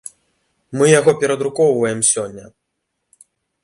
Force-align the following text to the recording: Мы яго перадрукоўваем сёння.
Мы 0.79 0.85
яго 0.99 1.15
перадрукоўваем 1.21 1.99
сёння. 2.13 2.45